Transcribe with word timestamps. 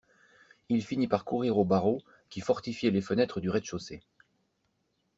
Il 0.69 0.83
finit 0.83 1.07
par 1.07 1.25
courir 1.25 1.59
aux 1.59 1.63
barreaux 1.63 2.01
qui 2.31 2.41
fortifiaient 2.41 2.89
les 2.89 3.01
fenêtres 3.03 3.39
du 3.39 3.51
rez-de-chaussée. 3.51 4.01